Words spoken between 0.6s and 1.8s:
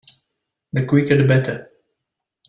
The quicker the better.